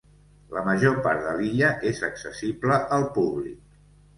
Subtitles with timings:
[0.55, 3.81] La major part de l'illa és accessible al públic.